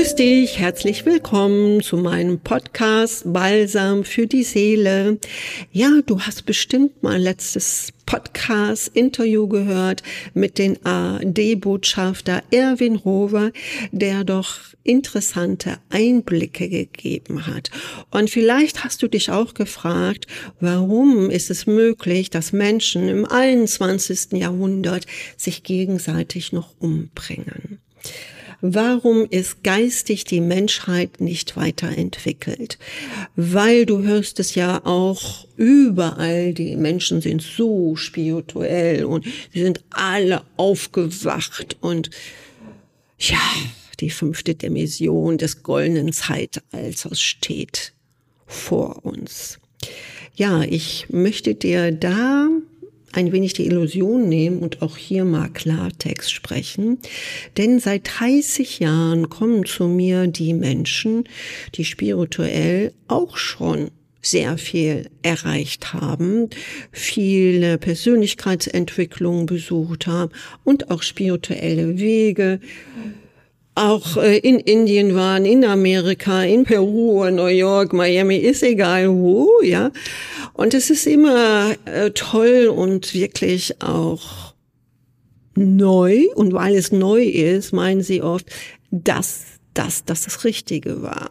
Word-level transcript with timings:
Grüß 0.00 0.14
dich, 0.14 0.58
herzlich 0.58 1.04
willkommen 1.04 1.82
zu 1.82 1.98
meinem 1.98 2.40
Podcast 2.40 3.30
Balsam 3.30 4.02
für 4.02 4.26
die 4.26 4.44
Seele. 4.44 5.18
Ja, 5.72 6.00
du 6.06 6.22
hast 6.22 6.46
bestimmt 6.46 7.02
mein 7.02 7.20
letztes 7.20 7.92
Podcast-Interview 8.06 9.46
gehört 9.46 10.02
mit 10.32 10.56
den 10.56 10.78
AD-Botschafter 10.86 12.42
Erwin 12.50 12.96
Rover, 12.96 13.52
der 13.92 14.24
doch 14.24 14.56
interessante 14.84 15.76
Einblicke 15.90 16.70
gegeben 16.70 17.46
hat. 17.46 17.70
Und 18.10 18.30
vielleicht 18.30 18.82
hast 18.84 19.02
du 19.02 19.08
dich 19.08 19.30
auch 19.30 19.52
gefragt, 19.52 20.26
warum 20.60 21.28
ist 21.28 21.50
es 21.50 21.66
möglich, 21.66 22.30
dass 22.30 22.54
Menschen 22.54 23.06
im 23.06 23.26
21. 23.26 24.32
Jahrhundert 24.32 25.04
sich 25.36 25.62
gegenseitig 25.62 26.52
noch 26.52 26.74
umbringen? 26.78 27.80
Warum 28.62 29.26
ist 29.30 29.64
geistig 29.64 30.24
die 30.24 30.40
Menschheit 30.40 31.20
nicht 31.20 31.56
weiterentwickelt? 31.56 32.78
Weil 33.34 33.86
du 33.86 34.02
hörst 34.02 34.38
es 34.38 34.54
ja 34.54 34.84
auch 34.84 35.46
überall, 35.56 36.52
die 36.52 36.76
Menschen 36.76 37.22
sind 37.22 37.42
so 37.42 37.96
spirituell 37.96 39.04
und 39.04 39.24
sie 39.52 39.62
sind 39.62 39.82
alle 39.90 40.42
aufgewacht 40.56 41.76
und 41.80 42.10
ja, 43.18 43.40
die 44.00 44.10
fünfte 44.10 44.54
Dimension 44.54 45.38
des 45.38 45.62
goldenen 45.62 46.12
Zeitalters 46.12 47.20
steht 47.20 47.92
vor 48.46 49.04
uns. 49.04 49.58
Ja, 50.34 50.62
ich 50.62 51.06
möchte 51.10 51.54
dir 51.54 51.92
da 51.92 52.48
ein 53.12 53.32
wenig 53.32 53.54
die 53.54 53.66
Illusion 53.66 54.28
nehmen 54.28 54.60
und 54.60 54.82
auch 54.82 54.96
hier 54.96 55.24
mal 55.24 55.48
Klartext 55.48 56.32
sprechen. 56.32 56.98
Denn 57.56 57.80
seit 57.80 58.10
30 58.20 58.78
Jahren 58.78 59.28
kommen 59.28 59.64
zu 59.64 59.88
mir 59.88 60.26
die 60.26 60.54
Menschen, 60.54 61.24
die 61.74 61.84
spirituell 61.84 62.92
auch 63.08 63.36
schon 63.36 63.90
sehr 64.22 64.58
viel 64.58 65.08
erreicht 65.22 65.94
haben, 65.94 66.50
viele 66.92 67.78
Persönlichkeitsentwicklungen 67.78 69.46
besucht 69.46 70.06
haben 70.06 70.32
und 70.62 70.90
auch 70.90 71.02
spirituelle 71.02 71.98
Wege 71.98 72.60
auch 73.80 74.16
äh, 74.16 74.38
in 74.38 74.58
Indien 74.58 75.14
waren, 75.14 75.44
in 75.44 75.64
Amerika, 75.64 76.42
in 76.42 76.64
Peru, 76.64 77.28
New 77.30 77.46
York, 77.46 77.92
Miami, 77.92 78.36
ist 78.36 78.62
egal 78.62 79.10
wo, 79.10 79.48
ja. 79.62 79.90
Und 80.52 80.74
es 80.74 80.90
ist 80.90 81.06
immer 81.06 81.74
äh, 81.86 82.10
toll 82.10 82.72
und 82.74 83.14
wirklich 83.14 83.80
auch 83.82 84.54
neu. 85.54 86.26
Und 86.34 86.52
weil 86.52 86.74
es 86.74 86.92
neu 86.92 87.22
ist, 87.22 87.72
meinen 87.72 88.02
sie 88.02 88.22
oft, 88.22 88.46
dass 88.90 89.59
dass 89.80 90.04
das 90.04 90.24
das 90.24 90.44
Richtige 90.44 91.00
war. 91.00 91.30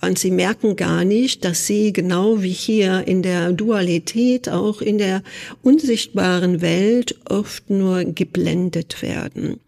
Und 0.00 0.16
sie 0.16 0.30
merken 0.30 0.76
gar 0.76 1.04
nicht, 1.04 1.44
dass 1.44 1.66
sie 1.66 1.92
genau 1.92 2.40
wie 2.40 2.52
hier 2.52 3.08
in 3.08 3.22
der 3.22 3.52
Dualität, 3.52 4.48
auch 4.48 4.80
in 4.80 4.98
der 4.98 5.22
unsichtbaren 5.62 6.60
Welt 6.60 7.16
oft 7.28 7.70
nur 7.70 8.04
geblendet 8.04 9.02
werden. 9.02 9.58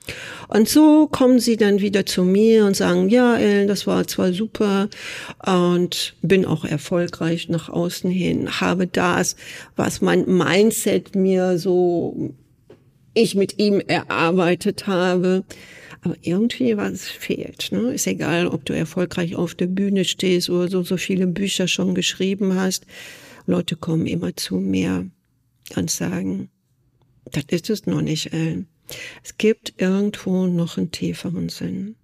Und 0.46 0.68
so 0.68 1.08
kommen 1.08 1.40
sie 1.40 1.56
dann 1.56 1.80
wieder 1.80 2.06
zu 2.06 2.22
mir 2.22 2.66
und 2.66 2.76
sagen, 2.76 3.08
ja, 3.08 3.36
Ellen, 3.36 3.66
das 3.66 3.84
war 3.88 4.06
zwar 4.06 4.32
super 4.32 4.88
und 5.44 6.14
bin 6.22 6.44
auch 6.44 6.64
erfolgreich 6.64 7.48
nach 7.48 7.68
außen 7.68 8.10
hin, 8.10 8.60
habe 8.60 8.86
das, 8.86 9.34
was 9.74 10.00
mein 10.00 10.24
Mindset 10.26 11.16
mir 11.16 11.58
so, 11.58 12.32
ich 13.12 13.34
mit 13.34 13.58
ihm 13.58 13.80
erarbeitet 13.80 14.86
habe, 14.86 15.42
aber 16.04 16.16
irgendwie 16.20 16.76
was 16.76 17.08
fehlt. 17.08 17.72
Ne? 17.72 17.94
Ist 17.94 18.06
egal, 18.06 18.46
ob 18.46 18.64
du 18.66 18.74
erfolgreich 18.74 19.34
auf 19.36 19.54
der 19.54 19.66
Bühne 19.66 20.04
stehst 20.04 20.50
oder 20.50 20.68
so, 20.68 20.82
so 20.82 20.96
viele 20.98 21.26
Bücher 21.26 21.66
schon 21.66 21.94
geschrieben 21.94 22.54
hast. 22.54 22.86
Leute 23.46 23.76
kommen 23.76 24.06
immer 24.06 24.36
zu 24.36 24.56
mir 24.56 25.08
und 25.76 25.90
sagen, 25.90 26.50
das 27.32 27.44
ist 27.48 27.70
es 27.70 27.86
noch 27.86 28.02
nicht, 28.02 28.32
Ellen. 28.34 28.68
Es 29.24 29.38
gibt 29.38 29.74
irgendwo 29.78 30.46
noch 30.46 30.76
einen 30.76 30.90
tieferen 30.90 31.48
Sinn. 31.48 31.96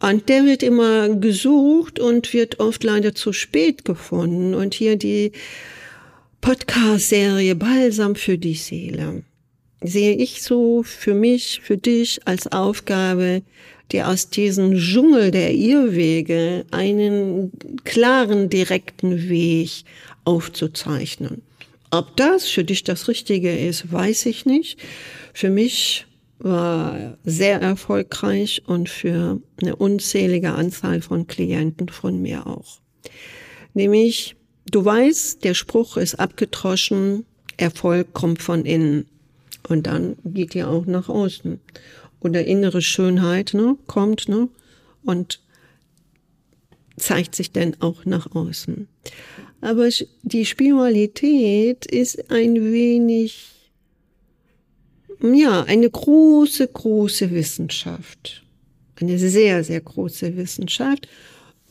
Und 0.00 0.28
der 0.30 0.46
wird 0.46 0.62
immer 0.62 1.10
gesucht 1.10 1.98
und 2.00 2.32
wird 2.32 2.58
oft 2.58 2.82
leider 2.84 3.14
zu 3.14 3.34
spät 3.34 3.84
gefunden. 3.84 4.54
Und 4.54 4.72
hier 4.72 4.96
die 4.96 5.32
Podcast-Serie 6.40 7.54
Balsam 7.54 8.14
für 8.14 8.38
die 8.38 8.54
Seele 8.54 9.24
sehe 9.82 10.14
ich 10.14 10.42
so 10.42 10.82
für 10.82 11.14
mich, 11.14 11.60
für 11.62 11.76
dich 11.76 12.20
als 12.26 12.46
Aufgabe, 12.46 13.42
dir 13.92 14.08
aus 14.08 14.30
diesem 14.30 14.76
Dschungel 14.76 15.30
der 15.30 15.52
Irrwege 15.52 16.64
einen 16.70 17.50
klaren, 17.84 18.48
direkten 18.48 19.28
Weg 19.28 19.84
aufzuzeichnen. 20.24 21.42
Ob 21.90 22.16
das 22.16 22.46
für 22.46 22.62
dich 22.62 22.84
das 22.84 23.08
Richtige 23.08 23.56
ist, 23.56 23.90
weiß 23.92 24.26
ich 24.26 24.46
nicht. 24.46 24.78
Für 25.34 25.50
mich 25.50 26.06
war 26.38 27.18
sehr 27.24 27.60
erfolgreich 27.60 28.62
und 28.66 28.88
für 28.88 29.40
eine 29.60 29.76
unzählige 29.76 30.52
Anzahl 30.52 31.02
von 31.02 31.26
Klienten 31.26 31.88
von 31.88 32.22
mir 32.22 32.46
auch. 32.46 32.78
Nämlich, 33.74 34.36
du 34.70 34.84
weißt, 34.84 35.44
der 35.44 35.54
Spruch 35.54 35.96
ist 35.96 36.14
abgetroschen, 36.14 37.26
Erfolg 37.56 38.14
kommt 38.14 38.40
von 38.40 38.64
innen. 38.64 39.06
Und 39.68 39.86
dann 39.86 40.16
geht 40.24 40.54
ihr 40.54 40.68
auch 40.68 40.86
nach 40.86 41.08
außen. 41.08 41.60
Oder 42.20 42.44
innere 42.44 42.82
Schönheit 42.82 43.54
ne, 43.54 43.76
kommt 43.86 44.28
ne, 44.28 44.48
und 45.04 45.40
zeigt 46.96 47.34
sich 47.34 47.52
dann 47.52 47.76
auch 47.80 48.04
nach 48.04 48.34
außen. 48.34 48.88
Aber 49.60 49.88
die 50.22 50.46
Spiritualität 50.46 51.86
ist 51.86 52.30
ein 52.30 52.54
wenig, 52.56 53.48
ja, 55.22 55.62
eine 55.64 55.90
große, 55.90 56.66
große 56.66 57.30
Wissenschaft. 57.30 58.44
Eine 59.00 59.18
sehr, 59.18 59.64
sehr 59.64 59.80
große 59.80 60.36
Wissenschaft. 60.36 61.08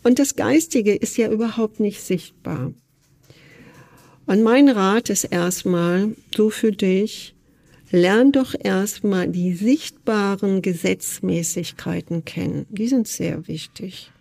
Und 0.03 0.19
das 0.19 0.35
Geistige 0.35 0.95
ist 0.95 1.17
ja 1.17 1.31
überhaupt 1.31 1.79
nicht 1.79 2.01
sichtbar. 2.01 2.73
Und 4.25 4.43
mein 4.43 4.69
Rat 4.69 5.09
ist 5.09 5.25
erstmal 5.25 6.15
so 6.35 6.49
für 6.49 6.71
dich, 6.71 7.35
lern 7.91 8.31
doch 8.31 8.55
erstmal 8.59 9.27
die 9.27 9.53
sichtbaren 9.53 10.61
Gesetzmäßigkeiten 10.61 12.25
kennen. 12.25 12.65
Die 12.69 12.87
sind 12.87 13.07
sehr 13.07 13.47
wichtig. 13.47 14.11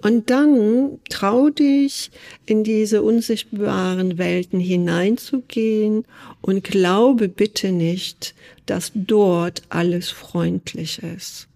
Und 0.00 0.30
dann 0.30 1.00
trau 1.10 1.50
dich, 1.50 2.10
in 2.46 2.62
diese 2.62 3.02
unsichtbaren 3.02 4.16
Welten 4.16 4.60
hineinzugehen 4.60 6.04
und 6.40 6.62
glaube 6.62 7.28
bitte 7.28 7.72
nicht, 7.72 8.34
dass 8.66 8.92
dort 8.94 9.62
alles 9.70 10.10
freundlich 10.10 11.02
ist. 11.02 11.48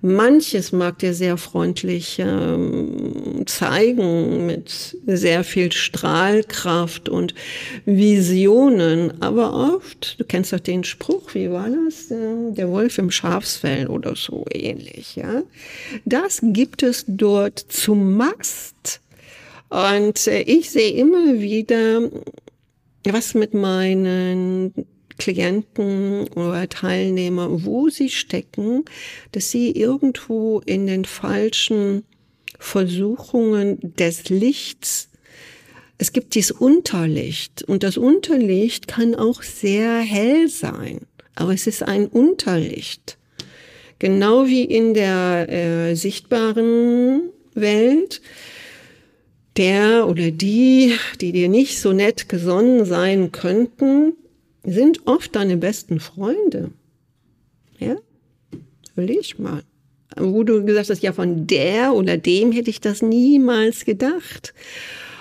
Manches 0.00 0.70
mag 0.72 0.98
dir 0.98 1.12
sehr 1.12 1.36
freundlich 1.36 2.18
ähm, 2.20 3.42
zeigen 3.46 4.46
mit 4.46 4.96
sehr 5.06 5.42
viel 5.42 5.72
Strahlkraft 5.72 7.08
und 7.08 7.34
Visionen, 7.84 9.20
aber 9.20 9.74
oft, 9.74 10.20
du 10.20 10.24
kennst 10.24 10.52
doch 10.52 10.60
den 10.60 10.84
Spruch, 10.84 11.34
wie 11.34 11.50
war 11.50 11.68
das? 11.68 12.08
Der 12.08 12.68
Wolf 12.70 12.98
im 12.98 13.10
Schafsfell 13.10 13.88
oder 13.88 14.14
so 14.14 14.44
ähnlich, 14.52 15.16
ja. 15.16 15.42
Das 16.04 16.40
gibt 16.42 16.82
es 16.82 17.04
dort 17.08 17.58
zum 17.58 18.16
Mast. 18.16 19.00
Und 19.70 20.26
äh, 20.28 20.42
ich 20.42 20.70
sehe 20.70 20.92
immer 20.92 21.40
wieder, 21.40 22.08
was 23.04 23.34
mit 23.34 23.52
meinen 23.52 24.72
Klienten 25.18 26.28
oder 26.28 26.68
Teilnehmer, 26.68 27.64
wo 27.64 27.88
sie 27.88 28.10
stecken, 28.10 28.84
dass 29.32 29.50
sie 29.50 29.72
irgendwo 29.72 30.60
in 30.64 30.86
den 30.86 31.04
falschen 31.04 32.04
Versuchungen 32.58 33.78
des 33.96 34.28
Lichts 34.28 35.08
es 35.98 36.12
gibt 36.12 36.36
dieses 36.36 36.52
Unterlicht 36.52 37.64
und 37.64 37.82
das 37.82 37.96
Unterlicht 37.96 38.86
kann 38.86 39.16
auch 39.16 39.42
sehr 39.42 39.98
hell 39.98 40.48
sein, 40.48 41.00
aber 41.34 41.52
es 41.52 41.66
ist 41.66 41.82
ein 41.82 42.06
Unterlicht. 42.06 43.18
Genau 43.98 44.46
wie 44.46 44.62
in 44.62 44.94
der 44.94 45.48
äh, 45.48 45.96
sichtbaren 45.96 47.30
Welt, 47.54 48.22
der 49.56 50.06
oder 50.06 50.30
die, 50.30 50.94
die 51.20 51.32
dir 51.32 51.48
nicht 51.48 51.80
so 51.80 51.92
nett 51.92 52.28
gesonnen 52.28 52.84
sein 52.84 53.32
könnten, 53.32 54.12
sind 54.72 55.06
oft 55.06 55.34
deine 55.34 55.56
besten 55.56 56.00
Freunde. 56.00 56.70
Ja? 57.78 57.96
Überleg 58.94 59.38
mal. 59.38 59.62
Wo 60.16 60.42
du 60.42 60.64
gesagt 60.64 60.90
hast, 60.90 61.02
ja, 61.02 61.12
von 61.12 61.46
der 61.46 61.94
oder 61.94 62.16
dem 62.16 62.52
hätte 62.52 62.70
ich 62.70 62.80
das 62.80 63.02
niemals 63.02 63.84
gedacht. 63.84 64.54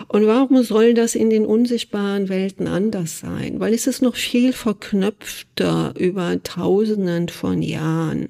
Und 0.08 0.28
warum 0.28 0.64
soll 0.64 0.94
das 0.94 1.16
in 1.16 1.30
den 1.30 1.46
unsichtbaren 1.46 2.30
Welten 2.30 2.68
anders 2.68 3.20
sein? 3.20 3.60
Weil 3.60 3.74
es 3.74 3.88
ist 3.88 4.02
noch 4.02 4.16
viel 4.16 4.54
verknöpfter 4.54 5.94
über 5.98 6.42
Tausenden 6.44 7.30
von 7.30 7.62
Jahren. 7.62 8.30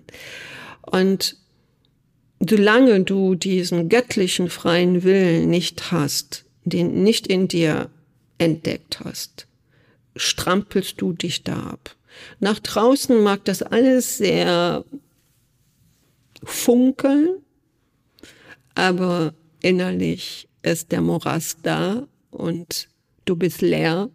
Und 0.82 1.38
solange 2.40 3.04
du 3.04 3.36
diesen 3.36 3.90
göttlichen 3.90 4.50
freien 4.50 5.04
Willen 5.04 5.50
nicht 5.50 5.92
hast, 5.92 6.46
den 6.66 7.04
nicht 7.04 7.28
in 7.28 7.48
dir 7.48 7.90
entdeckt 8.38 9.00
hast, 9.04 9.47
strampelst 10.18 11.00
du 11.02 11.14
dich 11.14 11.44
da 11.44 11.58
ab. 11.72 11.96
Nach 12.40 12.60
draußen 12.60 13.22
mag 13.22 13.46
das 13.46 13.62
alles 13.62 14.18
sehr 14.18 14.84
funkeln, 16.44 17.42
aber 18.76 19.34
innerlich 19.62 20.48
ist 20.62 20.92
der 20.92 21.02
Morast 21.02 21.60
da 21.64 22.08
und 22.32 22.90
du 23.26 23.36
bist 23.36 23.62
leer 23.62 24.10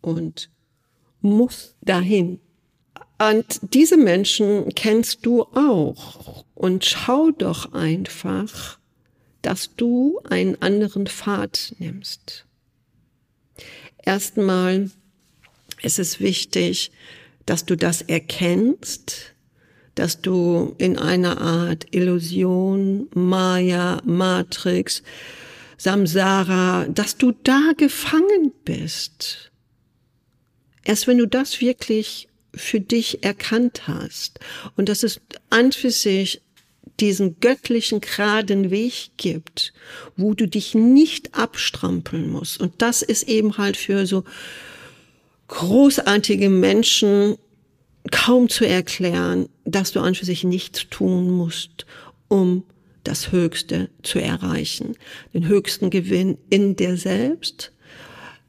und 0.00 0.50
musst 1.20 1.76
dahin. 1.82 2.40
Und 3.18 3.60
diese 3.74 3.96
Menschen 3.96 4.68
kennst 4.74 5.26
du 5.26 5.42
auch. 5.42 6.44
Und 6.54 6.84
schau 6.84 7.30
doch 7.32 7.72
einfach, 7.72 8.78
dass 9.42 9.74
du 9.74 10.20
einen 10.28 10.60
anderen 10.62 11.06
Pfad 11.06 11.74
nimmst. 11.78 12.46
Erstmal 14.04 14.90
ist 15.82 15.98
es 15.98 16.20
wichtig, 16.20 16.90
dass 17.46 17.64
du 17.64 17.76
das 17.76 18.02
erkennst, 18.02 19.34
dass 19.94 20.20
du 20.20 20.74
in 20.78 20.98
einer 20.98 21.40
Art 21.40 21.86
Illusion, 21.90 23.08
Maya, 23.14 24.00
Matrix, 24.04 25.02
Samsara, 25.76 26.86
dass 26.88 27.16
du 27.16 27.32
da 27.32 27.72
gefangen 27.76 28.52
bist. 28.64 29.50
Erst 30.84 31.06
wenn 31.06 31.18
du 31.18 31.26
das 31.26 31.60
wirklich 31.60 32.28
für 32.54 32.80
dich 32.80 33.24
erkannt 33.24 33.86
hast 33.86 34.40
und 34.76 34.88
dass 34.88 35.02
es 35.02 35.20
an 35.50 35.72
für 35.72 35.90
sich 35.90 36.42
diesen 37.00 37.38
göttlichen 37.40 38.00
geraden 38.00 38.70
Weg 38.70 39.10
gibt, 39.16 39.72
wo 40.16 40.34
du 40.34 40.48
dich 40.48 40.74
nicht 40.74 41.34
abstrampeln 41.34 42.30
musst. 42.30 42.60
Und 42.60 42.82
das 42.82 43.02
ist 43.02 43.24
eben 43.24 43.56
halt 43.56 43.76
für 43.76 44.06
so 44.06 44.24
großartige 45.48 46.48
Menschen 46.50 47.36
kaum 48.10 48.48
zu 48.48 48.66
erklären, 48.66 49.48
dass 49.64 49.92
du 49.92 50.00
an 50.00 50.14
für 50.14 50.24
sich 50.24 50.44
nichts 50.44 50.88
tun 50.88 51.30
musst, 51.30 51.86
um 52.28 52.64
das 53.04 53.32
Höchste 53.32 53.90
zu 54.02 54.20
erreichen. 54.20 54.96
Den 55.34 55.46
höchsten 55.46 55.90
Gewinn 55.90 56.38
in 56.50 56.76
dir 56.76 56.96
selbst. 56.96 57.72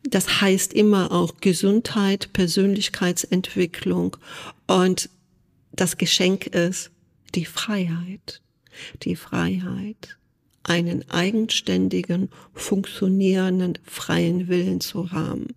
Das 0.04 0.42
heißt 0.42 0.74
immer 0.74 1.12
auch 1.12 1.38
Gesundheit, 1.42 2.32
Persönlichkeitsentwicklung 2.34 4.18
und 4.68 5.10
das 5.72 5.98
Geschenk 5.98 6.48
ist 6.48 6.92
die 7.36 7.46
Freiheit. 7.46 8.42
Die 9.04 9.16
Freiheit, 9.16 10.18
einen 10.64 11.10
eigenständigen, 11.10 12.30
funktionierenden, 12.54 13.78
freien 13.84 14.48
Willen 14.48 14.82
zu 14.82 15.12
haben. 15.12 15.48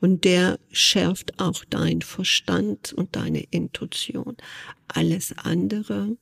Und 0.00 0.24
der 0.24 0.58
schärft 0.72 1.38
auch 1.40 1.64
dein 1.70 2.02
Verstand 2.02 2.92
und 2.92 3.16
deine 3.16 3.44
Intuition. 3.50 4.36
Alles 4.88 5.34
andere 5.38 6.16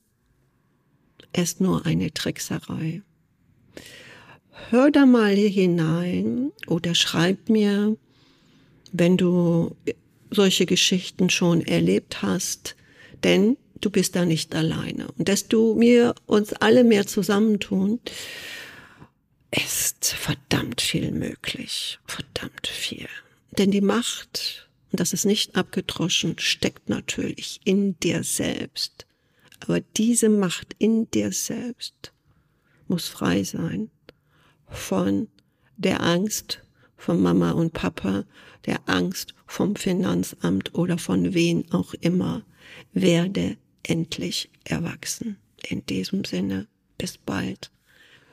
ist 1.35 1.61
nur 1.61 1.87
eine 1.87 2.13
Trickserei. 2.13 3.03
Hör 4.71 4.91
da 4.91 5.07
mal 5.07 5.35
hinein 5.35 6.51
oder 6.67 6.95
schreib 6.95 7.49
mir, 7.49 7.97
wenn 8.93 9.17
du 9.17 9.77
solche 10.31 10.67
Geschichten 10.67 11.31
schon 11.31 11.61
erlebt 11.61 12.23
hast, 12.23 12.77
denn 13.23 13.57
du 13.81 13.91
bist 13.91 14.17
da 14.17 14.25
nicht 14.25 14.55
alleine. 14.55 15.09
Und 15.13 15.29
dass 15.29 15.49
du 15.49 15.79
wir 15.79 16.15
uns 16.27 16.53
alle 16.53 16.85
mehr 16.85 17.07
zusammentun, 17.07 18.01
ist 19.51 20.07
verdammt 20.07 20.81
viel 20.81 21.13
möglich. 21.13 21.99
Verdammt 22.07 22.67
viel. 22.67 23.09
Denn 23.53 23.71
die 23.71 23.81
Macht, 23.81 24.69
und 24.93 25.01
das 25.01 25.13
ist 25.13 25.25
nicht 25.25 25.57
abgedroschen, 25.57 26.39
steckt 26.39 26.89
natürlich 26.89 27.61
in 27.65 27.99
dir 28.01 28.23
selbst. 28.23 29.07
Aber 29.61 29.81
diese 29.81 30.29
Macht 30.29 30.75
in 30.79 31.11
dir 31.11 31.33
selbst 31.33 32.13
muss 32.89 33.09
frei 33.09 33.43
sein 33.45 33.91
von 34.69 35.29
der 35.77 36.03
Angst 36.03 36.63
von 36.97 37.21
Mama 37.23 37.53
und 37.53 37.73
Papa, 37.73 38.25
der 38.65 38.81
Angst 38.87 39.35
vom 39.47 39.77
Finanzamt 39.77 40.75
oder 40.75 40.99
von 40.99 41.35
wen 41.35 41.71
auch 41.73 41.95
immer. 41.95 42.45
Werde 42.93 43.57
endlich 43.89 44.51
erwachsen. 44.65 45.37
In 45.67 45.85
diesem 45.87 46.25
Sinne, 46.25 46.67
bis 46.99 47.19
bald. 47.19 47.71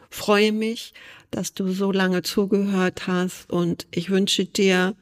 Freue 0.10 0.52
mich, 0.52 0.94
dass 1.32 1.54
du 1.54 1.72
so 1.72 1.92
lange 1.92 2.22
zugehört 2.22 3.08
hast 3.08 3.50
und 3.50 3.88
ich 3.92 4.10
wünsche 4.10 4.46
dir 4.46 4.96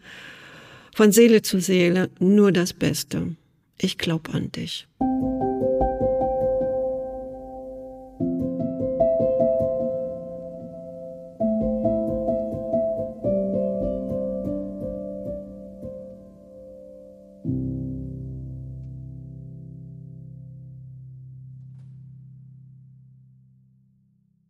von 0.95 1.11
Seele 1.11 1.41
zu 1.41 1.59
Seele 1.59 2.09
nur 2.19 2.51
das 2.51 2.73
Beste. 2.73 3.35
Ich 3.77 3.97
glaube 3.97 4.31
an 4.33 4.51
dich. 4.51 4.87